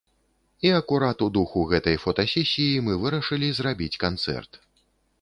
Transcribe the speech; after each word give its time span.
І 0.69 0.71
акурат 0.77 1.17
у 1.25 1.27
духу 1.35 1.67
гэтай 1.75 1.99
фотасесіі 2.07 2.83
мы 2.89 2.99
вырашылі 3.07 3.55
зрабіць 3.63 3.99
канцэрт. 4.07 4.51